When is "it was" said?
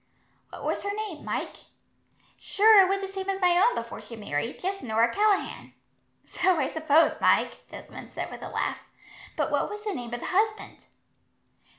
2.83-3.01